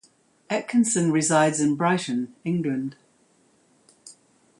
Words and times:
Atkinson 0.49 1.11
resides 1.11 1.59
in 1.59 1.75
Brighton, 1.75 2.33
England. 2.43 2.95